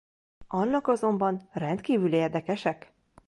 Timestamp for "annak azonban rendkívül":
0.47-2.13